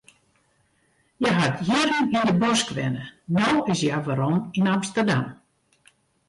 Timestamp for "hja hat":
1.19-1.57